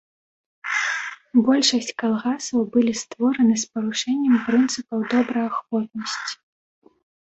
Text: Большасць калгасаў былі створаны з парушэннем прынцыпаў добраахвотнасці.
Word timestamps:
Большасць 1.49 1.91
калгасаў 2.05 2.65
былі 2.77 2.93
створаны 3.03 3.55
з 3.67 3.71
парушэннем 3.77 4.35
прынцыпаў 4.49 4.99
добраахвотнасці. 5.17 6.33